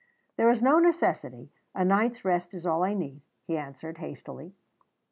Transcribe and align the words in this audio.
"There 0.35 0.49
is 0.49 0.63
no 0.63 0.79
necessity; 0.79 1.51
a 1.75 1.85
night's 1.85 2.25
rest 2.25 2.55
is 2.55 2.65
all 2.65 2.83
I 2.83 2.95
need," 2.95 3.21
he 3.45 3.55
answered 3.55 3.99
hastily. 3.99 4.55